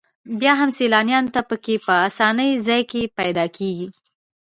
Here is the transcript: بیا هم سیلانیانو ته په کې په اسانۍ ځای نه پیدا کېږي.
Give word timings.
بیا 0.39 0.53
هم 0.59 0.69
سیلانیانو 0.77 1.33
ته 1.35 1.41
په 1.49 1.55
کې 1.63 1.75
په 1.85 1.93
اسانۍ 2.09 2.51
ځای 2.67 2.81
نه 2.91 3.01
پیدا 3.19 3.45
کېږي. 3.57 3.87